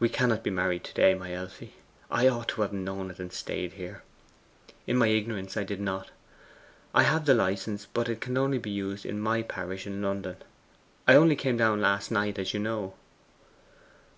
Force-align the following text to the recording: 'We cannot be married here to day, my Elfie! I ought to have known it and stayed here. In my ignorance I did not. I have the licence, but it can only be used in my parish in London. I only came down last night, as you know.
'We 0.00 0.08
cannot 0.08 0.42
be 0.42 0.48
married 0.48 0.86
here 0.86 0.92
to 0.94 0.94
day, 1.02 1.12
my 1.14 1.30
Elfie! 1.34 1.74
I 2.10 2.26
ought 2.26 2.48
to 2.48 2.62
have 2.62 2.72
known 2.72 3.10
it 3.10 3.18
and 3.20 3.30
stayed 3.30 3.74
here. 3.74 4.02
In 4.86 4.96
my 4.96 5.08
ignorance 5.08 5.58
I 5.58 5.62
did 5.62 5.78
not. 5.78 6.08
I 6.94 7.02
have 7.02 7.26
the 7.26 7.34
licence, 7.34 7.84
but 7.84 8.08
it 8.08 8.22
can 8.22 8.38
only 8.38 8.56
be 8.56 8.70
used 8.70 9.04
in 9.04 9.20
my 9.20 9.42
parish 9.42 9.86
in 9.86 10.00
London. 10.00 10.36
I 11.06 11.16
only 11.16 11.36
came 11.36 11.58
down 11.58 11.82
last 11.82 12.10
night, 12.10 12.38
as 12.38 12.54
you 12.54 12.60
know. 12.60 12.94